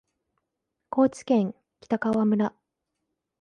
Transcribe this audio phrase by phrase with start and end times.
[0.89, 2.55] 高知県北川村